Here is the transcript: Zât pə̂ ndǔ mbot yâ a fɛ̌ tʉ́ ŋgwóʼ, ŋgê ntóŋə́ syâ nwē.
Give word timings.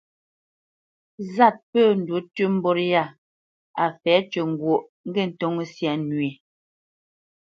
Zât 1.33 1.55
pə̂ 1.71 1.83
ndǔ 1.99 2.15
mbot 2.55 2.77
yâ 2.91 3.03
a 3.83 3.85
fɛ̌ 4.01 4.15
tʉ́ 4.31 4.43
ŋgwóʼ, 4.51 4.81
ŋgê 5.07 5.23
ntóŋə́ 5.29 5.65
syâ 5.75 5.91
nwē. 6.05 6.29